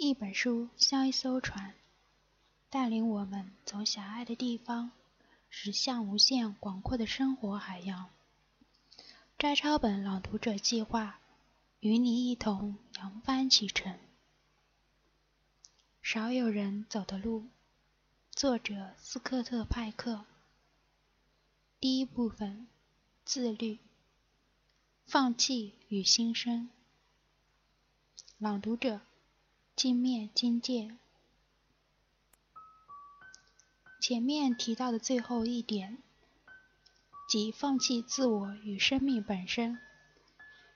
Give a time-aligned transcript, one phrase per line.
[0.00, 1.74] 一本书像一艘船，
[2.70, 4.92] 带领我们从狭隘的地方
[5.50, 8.08] 驶向无限广阔的生活海洋。
[9.36, 11.18] 摘抄本朗读者计划
[11.80, 13.98] 与你一同扬帆启程。
[16.00, 17.48] 少有人走的路，
[18.30, 20.24] 作者斯科特·派克。
[21.80, 22.68] 第一部分：
[23.24, 23.80] 自律、
[25.06, 26.70] 放弃与新生。
[28.38, 29.00] 朗读者。
[29.78, 30.90] 镜面经界。
[34.00, 35.98] 前面提到的最后一点，
[37.28, 39.78] 即放弃自我与生命本身，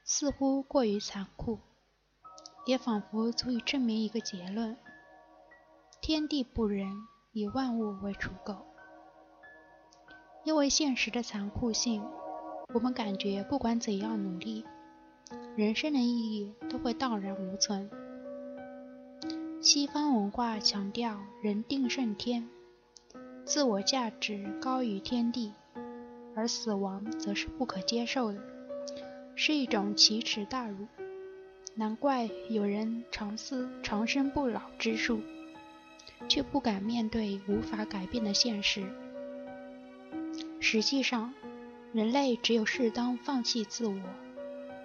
[0.05, 1.59] 似乎过于残酷，
[2.65, 4.77] 也仿佛足以证明一个结论：
[6.01, 6.95] 天地不仁，
[7.33, 8.65] 以万物为刍狗。
[10.45, 12.09] 因为现实的残酷性，
[12.73, 14.65] 我们感觉不管怎样努力，
[15.57, 17.91] 人生的意义都会荡然无存。
[19.63, 22.49] 西方文化强调人定胜天，
[23.45, 25.53] 自我价值高于天地，
[26.35, 28.41] 而死亡则是不可接受的，
[29.37, 30.89] 是一种奇耻大辱。
[31.77, 35.21] 难怪有人长思长生不老之术，
[36.29, 38.85] 却不敢面对无法改变的现实。
[40.59, 41.33] 实际上，
[41.93, 43.95] 人类只有适当放弃自我，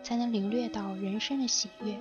[0.03, 1.97] 才能领略到人生的喜悦。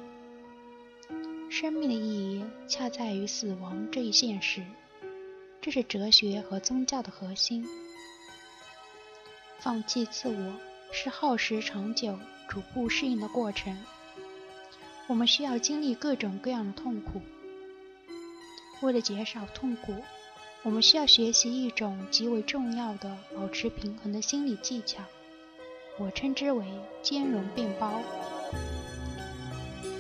[1.49, 4.63] 生命的意义恰在于死亡这一现实，
[5.61, 7.67] 这是哲学和宗教的核心。
[9.59, 10.55] 放弃自我
[10.93, 13.77] 是耗时长久、逐步适应的过程。
[15.07, 17.23] 我们需要经历各种各样的痛苦。
[18.83, 19.95] 为了减少痛苦，
[20.63, 25.03] 我们需要学习一种极为重要的保持平衡的心理技巧，
[25.99, 26.67] 我称之为
[27.03, 28.03] 兼容并包。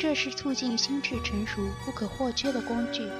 [0.06, 3.10] 这是促进心智成熟不可或缺的工具。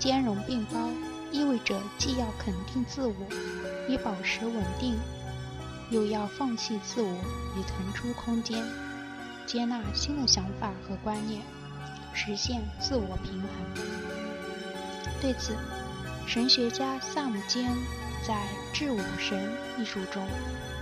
[0.00, 0.90] 兼容并包
[1.30, 3.14] 意味着既要肯定自我
[3.88, 4.98] 以保持稳定，
[5.88, 7.08] 又要放弃自我
[7.56, 8.60] 以腾出空间，
[9.46, 11.40] 接纳新的想法和观念，
[12.12, 13.48] 实现自我平衡。
[15.20, 15.54] 对此，
[16.26, 17.72] 神学家萨姆坚
[18.26, 18.34] 在
[18.72, 19.48] 《致武神》
[19.80, 20.26] 一书中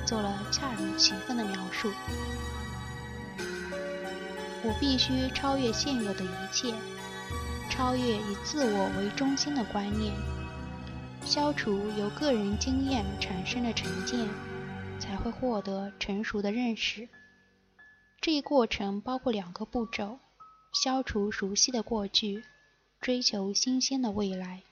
[0.07, 1.91] 做了恰如其分的描述。
[4.65, 6.75] 我必须超越现有的一切，
[7.71, 10.13] 超越以自我为中心的观念，
[11.25, 14.29] 消除由个人经验产生的成见，
[14.99, 17.09] 才会获得成熟的认识。
[18.21, 20.19] 这一过程包括两个步骤：
[20.73, 22.43] 消除熟悉的过去，
[23.01, 24.63] 追求新鲜的未来。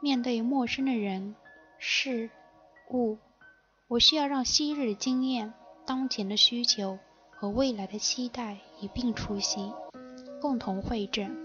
[0.00, 1.34] 面对陌生的人、
[1.78, 2.28] 事、
[2.90, 3.16] 物，
[3.88, 5.54] 我需要让昔日的经验、
[5.86, 6.98] 当前的需求。
[7.42, 9.72] 和未来的期待一并出席，
[10.40, 11.36] 共同会诊，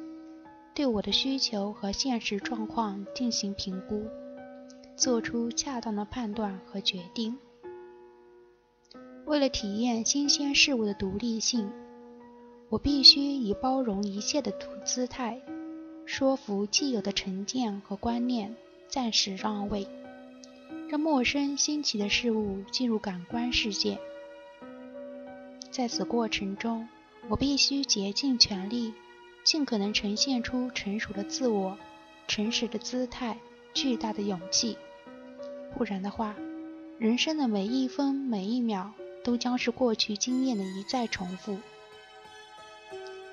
[0.76, 4.06] 对我的需求和现实状况进行评估，
[4.96, 7.36] 做出恰当的判断和决定。
[9.26, 11.68] 为了体验新鲜事物的独立性，
[12.70, 14.54] 我必须以包容一切的
[14.86, 15.42] 姿态，
[16.06, 18.56] 说服既有的成见和观念
[18.88, 19.88] 暂时让位，
[20.92, 23.98] 让陌生新奇的事物进入感官世界。
[25.78, 26.90] 在此过程中，
[27.30, 28.96] 我必须竭尽全力，
[29.44, 31.78] 尽可能呈现出成熟的自我、
[32.28, 33.38] 诚实的姿态、
[33.76, 34.76] 巨大的勇气。
[35.78, 36.36] 不然的话，
[36.98, 38.92] 人生的每一分每一秒
[39.24, 41.60] 都将是过去经验的一再重复。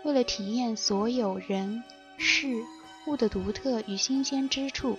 [0.02, 1.82] 为了体验所有人
[2.18, 2.62] 事
[3.06, 4.98] 物的独特与新鲜之处，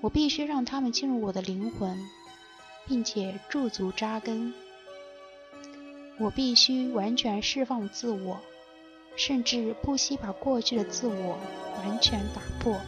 [0.00, 1.94] 我必须让他们进入我的灵魂，
[2.86, 4.54] 并且驻足扎根。
[6.16, 8.38] 我必须完全释放自我，
[9.16, 11.36] 甚至不惜把过去的自我
[11.78, 12.80] 完全打破。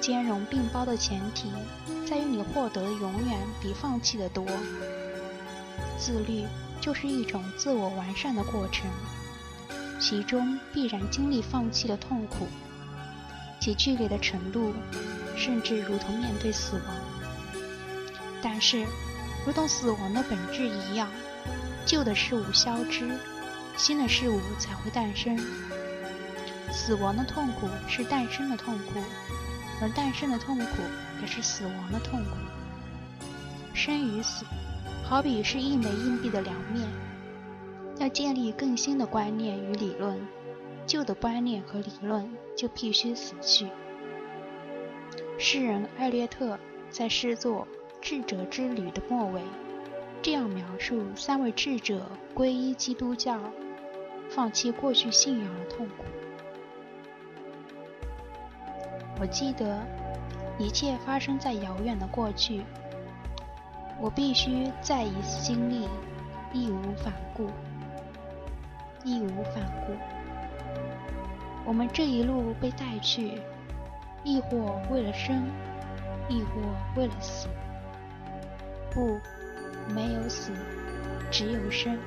[0.00, 1.50] 兼容并包的前提
[2.08, 4.46] 在于你获得的永远比放弃的多。
[5.98, 6.44] 自律
[6.80, 8.88] 就是一种自我完善的过程，
[10.00, 12.46] 其中必然经历放弃的痛苦，
[13.60, 14.72] 其剧烈的程度
[15.36, 16.84] 甚至如同面对死亡。
[18.40, 18.86] 但是。
[19.44, 21.08] 如同死亡的本质一样，
[21.84, 23.10] 旧的事物消失，
[23.76, 25.36] 新的事物才会诞生。
[26.70, 29.00] 死亡的痛苦是诞生的痛苦，
[29.80, 30.66] 而诞生的痛苦
[31.20, 32.30] 也是死亡的痛苦。
[33.74, 34.44] 生与死，
[35.02, 36.88] 好比是一枚硬币的两面。
[37.98, 40.18] 要建立更新的观念与理论，
[40.86, 43.68] 旧的观念和理论就必须死去。
[45.38, 46.58] 诗人艾略特
[46.90, 47.66] 在诗作。
[48.02, 49.40] 智者之旅的末尾，
[50.20, 52.04] 这样描述三位智者
[52.34, 53.38] 皈依基督教
[54.28, 56.04] 放弃过去信仰的痛苦。
[59.20, 59.80] 我记得
[60.58, 62.62] 一切发生在遥远的过去，
[64.00, 65.88] 我必须再一次经历，
[66.52, 67.46] 义无反顾，
[69.04, 69.92] 义无反顾。
[71.64, 73.40] 我们这一路被带去，
[74.24, 75.46] 亦或为了生，
[76.28, 76.50] 亦或
[76.96, 77.46] 为了死。
[78.94, 79.18] 不，
[79.94, 80.52] 没有死，
[81.30, 81.98] 只有生。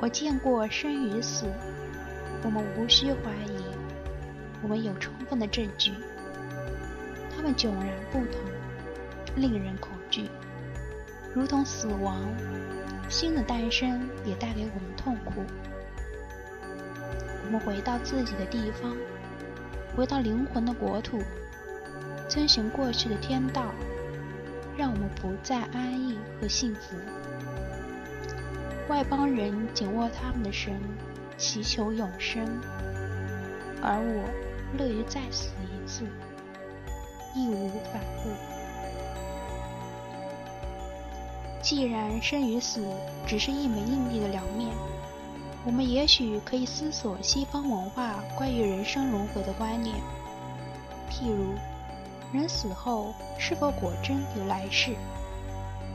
[0.00, 1.46] 我见过生与死，
[2.44, 3.64] 我们无需怀疑，
[4.62, 5.92] 我们有充分的证据。
[7.34, 8.40] 他们迥然不同，
[9.36, 10.28] 令人恐惧，
[11.34, 12.20] 如同死亡。
[13.08, 15.42] 新的诞生也带给我们痛苦。
[17.46, 18.94] 我们回到自己的地方，
[19.96, 21.18] 回到灵魂的国土，
[22.28, 23.72] 遵循过去的天道，
[24.78, 26.96] 让我们不再安逸和幸福。
[28.88, 30.80] 外邦人紧握他们的神，
[31.36, 32.46] 祈求永生，
[33.82, 34.24] 而我
[34.78, 36.04] 乐于再死一次，
[37.34, 38.30] 义无反顾。
[41.60, 42.86] 既然生与死
[43.26, 44.72] 只是一枚硬币的两面。
[45.66, 49.96] 我们也许可以思索西方文化关于人生轮回的观念，
[51.10, 51.52] 譬如，
[52.32, 54.94] 人死后是否果真有来世？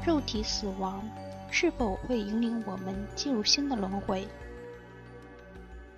[0.05, 1.07] 肉体死亡
[1.51, 4.27] 是否会引领我们进入新的轮回？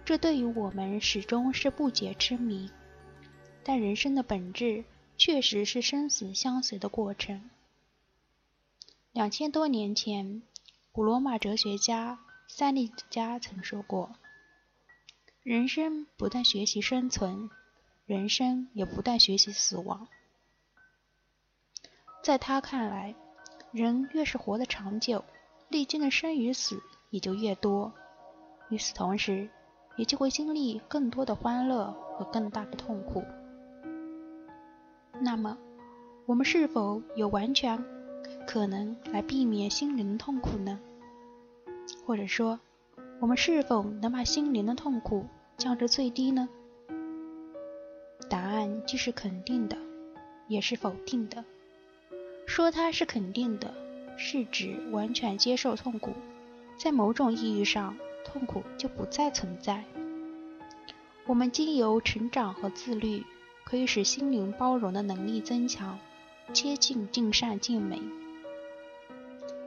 [0.04, 2.70] 这对于我们始终是不解之谜。
[3.64, 4.84] 但人生的本质
[5.18, 7.50] 确实是生死相随的过程。
[9.12, 10.44] 两千多年前，
[10.92, 12.20] 古罗马哲学家。
[12.48, 14.16] 塞利加曾说过
[15.42, 17.50] ：“人生不断学习生存，
[18.06, 20.08] 人生也不断学习死亡。”
[22.25, 23.13] 在他看来，
[23.72, 25.24] 人越是活得长久，
[25.69, 26.81] 历经的生与死
[27.12, 27.94] 也就越多。
[28.69, 29.48] 与此同时，
[29.95, 33.24] 也就会经历更多的欢乐和更大的痛苦。
[35.19, 35.56] 那么，
[36.25, 37.86] 我们是否有完全
[38.48, 40.80] 可能来避免心灵的痛苦呢？
[42.07, 42.60] 或者说，
[43.19, 45.27] 我们是否能把心灵的痛苦
[45.57, 46.50] 降至最低呢？
[48.27, 49.77] 答案既是肯定的，
[50.48, 51.45] 也是否定的。
[52.46, 53.74] 说它是肯定的，
[54.18, 56.14] 是指完全接受痛苦，
[56.78, 59.84] 在某种意义上，痛苦就不再存在。
[61.26, 63.24] 我们经由成长和自律，
[63.64, 65.98] 可以使心灵包容的能力增强，
[66.54, 68.02] 接近尽善尽美。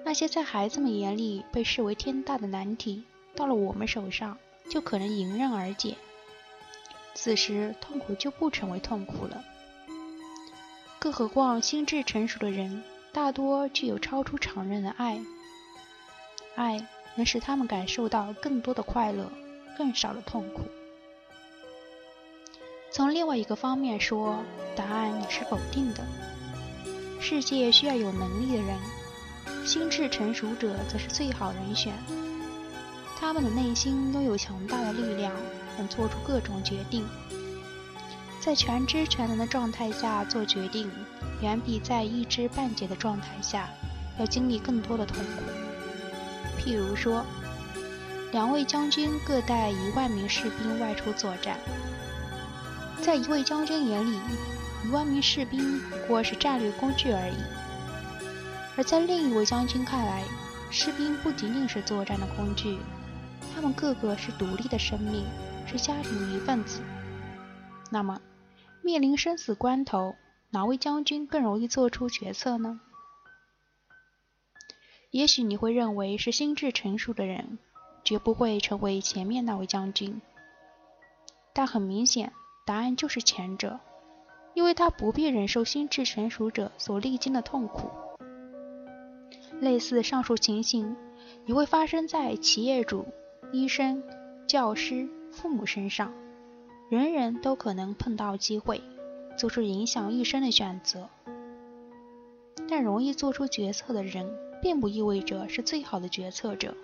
[0.04, 3.02] 那些在孩子们眼里被视为天大的难题，
[3.34, 4.38] 到了我们手上
[4.70, 5.96] 就可能迎刃而解。
[7.14, 9.44] 此时痛苦就不成为痛苦了。
[10.98, 15.20] 更何况心智成熟的人大多具有超出常人的爱，
[16.56, 19.30] 爱能使他们感受到更多的快乐，
[19.76, 20.62] 更少的痛苦。
[22.90, 24.38] 从另外一个方面说，
[24.74, 26.04] 答案也是否定的。
[27.20, 28.76] 世界需要有能力的人。
[29.64, 31.92] 心智成熟者则是最好人选，
[33.18, 35.32] 他们的内心拥有强大的力量，
[35.76, 37.06] 能做出各种决定。
[38.48, 40.90] 在全知全能的状态下做决定，
[41.42, 43.68] 远比在一知半解的状态下
[44.18, 46.58] 要经历更多的痛苦。
[46.58, 47.22] 譬如说，
[48.32, 51.58] 两位将军各带一万名士兵外出作战，
[53.02, 54.18] 在一位将军眼里，
[54.86, 57.36] 一万名士兵不过是战略工具而已。
[58.78, 60.24] 而在另一位将军看来，
[60.70, 62.78] 士兵不仅仅是作战的工具，
[63.54, 65.26] 他们个个是独立的生命，
[65.70, 66.80] 是家庭的一份子。
[67.90, 68.18] 那么，
[68.88, 70.14] 面临生死关头，
[70.48, 72.80] 哪位将军更容易做出决策呢？
[75.10, 77.58] 也许你会认为是心智成熟的人，
[78.02, 80.22] 绝不会成为前面那位将军。
[81.52, 82.32] 但很明显，
[82.64, 83.78] 答案就是前者，
[84.54, 87.90] 因为他不必忍受心智成熟者所历经的痛苦。
[89.60, 90.96] 类似上述情形
[91.44, 93.04] 也会发生在企业主、
[93.52, 94.02] 医生、
[94.46, 96.10] 教师、父母身上，
[96.88, 98.80] 人人都可能碰到机会，
[99.36, 101.10] 做出影响一生的选择。
[102.66, 104.26] 但容易做出决策的人，
[104.62, 106.74] 并不意味着是最好的决策者。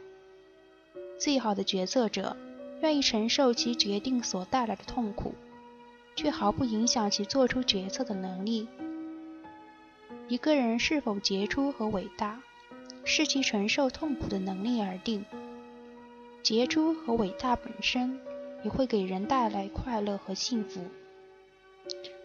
[1.18, 2.36] 最好的决策者
[2.82, 5.34] 愿意承受其决定所带来的痛苦，
[6.16, 8.68] 却毫不影响其做出决策的能力。
[10.28, 12.42] 一个人是否杰出和伟大？
[13.04, 15.24] 视其承受痛苦的能力而定。
[16.42, 18.18] 杰出和伟大本身
[18.64, 20.80] 也会给人带来快乐和幸福。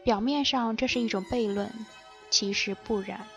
[0.03, 1.69] 表面上这是一种悖论，
[2.31, 3.27] 其实不然。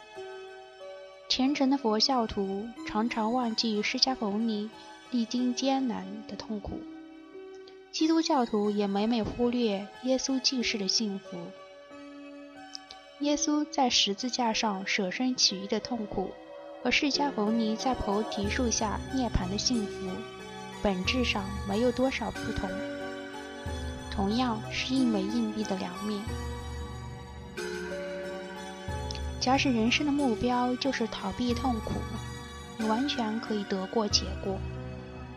[1.28, 4.70] 虔诚的佛教徒常常忘记释迦牟尼
[5.10, 6.80] 历经艰难的痛苦。
[7.90, 11.38] 基督教徒也每每忽略耶稣济世的幸福。
[13.20, 16.30] 耶稣在十字架上舍身取义的痛苦，
[16.82, 20.08] 和释迦牟尼在菩提树下涅槃的幸福，
[20.82, 22.68] 本质上没有多少不同，
[24.14, 26.22] 同样是一枚硬币的两面。
[29.40, 31.94] 假使人生的目标就是逃避痛苦，
[32.76, 34.58] 你完全可以得过且过，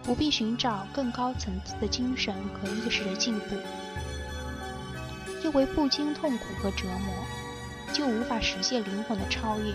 [0.04, 3.56] 不必寻找更高层次的精神和意识的进步，
[5.42, 9.74] 因为不经痛苦和折磨，就无法实现灵魂的超越。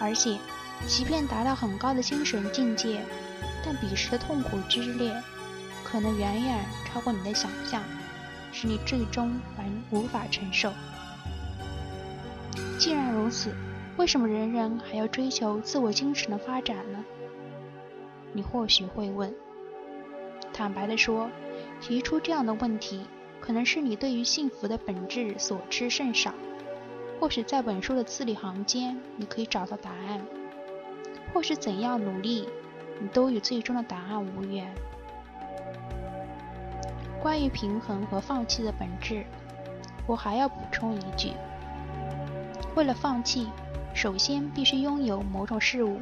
[0.00, 0.38] 而且，
[0.88, 3.04] 即便达到很高的精神境界，
[3.64, 5.14] 但彼时的痛苦之烈，
[5.96, 7.82] 可能远远超过你的想象，
[8.52, 10.70] 使你最终完无法承受。
[12.78, 13.54] 既然如此，
[13.96, 17.02] 为什么人人还要追求自我精神的发展呢？
[18.34, 19.34] 你或许会问。
[20.52, 21.30] 坦白地说，
[21.80, 23.06] 提出这样的问题，
[23.40, 26.34] 可能是你对于幸福的本质所知甚少。
[27.18, 30.20] 或许在本书的字里行间，你可以找到答案；
[31.32, 32.46] 或许怎样努力，
[33.00, 34.70] 你都与最终的答案无缘。
[37.26, 39.24] 关于平衡和放弃的本质，
[40.06, 41.32] 我还要补充一句。
[42.76, 43.48] 为了放弃，
[43.92, 45.98] 首先必须拥有某种事物。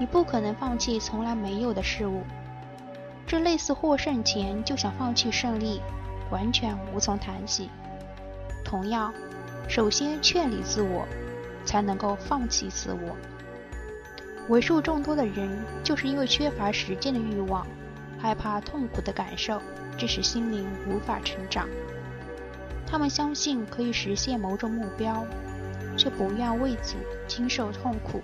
[0.00, 2.24] 你不可能放弃从来没有的事物。
[3.24, 5.80] 这类似获胜前就想放弃胜利，
[6.28, 7.70] 完全无从谈起。
[8.64, 9.14] 同样，
[9.68, 11.06] 首先确立自我，
[11.64, 13.16] 才能够放弃自我。
[14.48, 17.64] 为数众多的人就是因为缺乏实践的欲望，
[18.18, 19.62] 害怕痛苦的感受，
[20.00, 21.68] 致使心灵无法成长。
[22.86, 25.24] 他们相信可以实现某种目标。
[25.96, 26.94] 却不愿为此
[27.26, 28.22] 经受痛苦。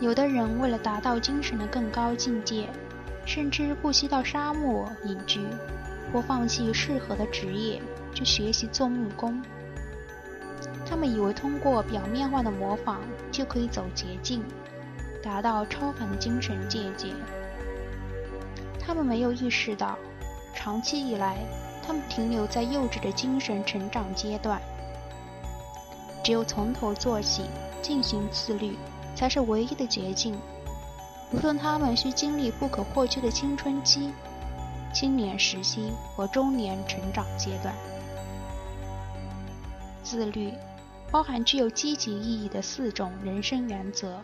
[0.00, 2.68] 有的人为了达到精神的更高境界，
[3.26, 5.40] 甚至不惜到沙漠隐居，
[6.10, 7.82] 或放弃适合的职业
[8.14, 9.42] 去学习做木工。
[10.86, 14.42] 他们以为通过表面化的模仿就可以走捷径，
[15.22, 17.08] 达到超凡的精神境界。
[18.84, 19.96] 他们没有意识到，
[20.54, 21.38] 长期以来，
[21.86, 24.60] 他们停留在幼稚的精神成长阶段。
[26.24, 27.44] 只有从头做起，
[27.80, 28.76] 进行自律，
[29.14, 30.36] 才是唯一的捷径。
[31.32, 34.12] 无论他们需经历不可或缺的青春期、
[34.92, 37.74] 青年时期和中年成长阶段，
[40.04, 40.52] 自律
[41.10, 44.20] 包含具有积极意义的四种人生原则，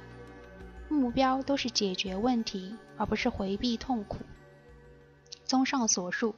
[0.88, 4.18] 目标都是解决问题，而不是回避痛苦。
[5.48, 6.36] 综上所述，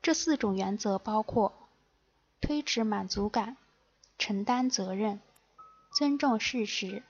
[0.00, 1.52] 这四种原则包括
[2.40, 3.58] 推迟满足感。
[4.20, 5.20] 承担责任，
[5.96, 7.04] 尊重事实，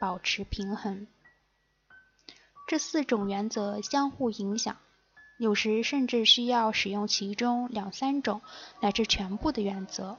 [0.00, 1.06] 保持平衡。
[2.66, 4.76] 这四种原则相互影响，
[5.38, 8.40] 有时甚至需要使用其中两三种
[8.80, 10.18] 乃至全部的原则，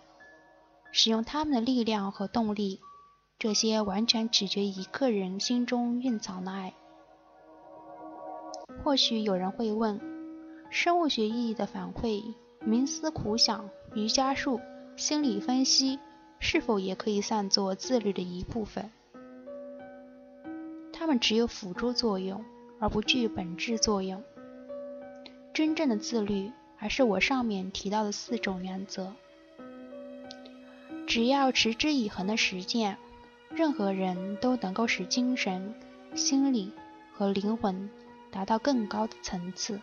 [0.93, 2.79] 使用他们的力量和动力。
[3.37, 6.73] 这些完全取决于个人心中蕴藏的爱。
[8.81, 10.18] 或许有人会问：
[10.69, 12.33] 生物学意义的反馈、
[12.65, 14.59] 冥思苦想、瑜伽术、
[14.95, 15.99] 心理分析。
[16.41, 18.89] 是否也可以算作自律的一部分？
[20.93, 22.45] 它们只有辅助作用，
[22.79, 24.23] 而不具本质作用。
[25.53, 29.11] 真正的自律还是我上面提到的四种原则。
[31.05, 32.97] 只要持之以恒的实践，
[33.49, 35.75] 任何人都能够使精神、
[36.15, 36.71] 心理
[37.11, 37.89] 和灵魂
[38.31, 39.81] 达到更高的层次。